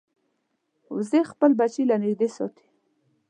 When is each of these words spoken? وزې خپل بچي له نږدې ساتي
وزې 0.95 1.21
خپل 1.31 1.51
بچي 1.59 1.83
له 1.89 1.95
نږدې 2.03 2.27
ساتي 2.35 2.67